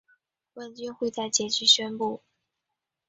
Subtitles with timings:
[0.55, 2.23] 冠军会在结局宣布。